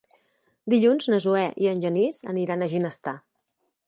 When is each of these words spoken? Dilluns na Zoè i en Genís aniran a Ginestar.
Dilluns 0.73 1.09
na 1.13 1.19
Zoè 1.25 1.43
i 1.65 1.69
en 1.73 1.83
Genís 1.83 2.17
aniran 2.33 2.65
a 2.65 2.71
Ginestar. 2.73 3.15